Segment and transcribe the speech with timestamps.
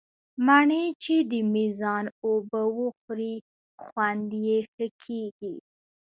[0.45, 3.35] مڼې چې د مېزان اوبه وخوري،
[3.83, 5.55] خوند یې ښه کېږي.